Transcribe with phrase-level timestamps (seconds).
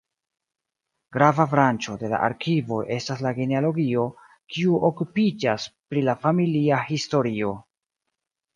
[1.17, 4.07] Grava branĉo de la arkivoj estas la genealogio,
[4.55, 7.55] kiu okupiĝas pri la familia historio.